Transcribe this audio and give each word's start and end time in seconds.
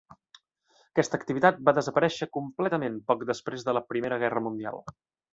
Aquesta 0.93 1.17
activitat 1.19 1.59
va 1.67 1.73
desaparèixer 1.79 2.27
completament 2.39 2.95
poc 3.11 3.21
després 3.33 3.67
de 3.67 3.75
la 3.79 3.83
primera 3.93 4.19
guerra 4.25 4.43
mundial. 4.47 4.81